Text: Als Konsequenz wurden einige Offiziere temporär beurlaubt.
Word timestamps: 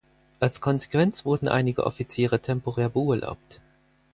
Als 0.39 0.61
Konsequenz 0.61 1.25
wurden 1.25 1.47
einige 1.47 1.85
Offiziere 1.85 2.39
temporär 2.39 2.89
beurlaubt. 2.89 3.61